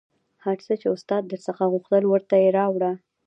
[0.43, 2.91] هر څه چې استاد در څخه غوښتل ورته یې راوړه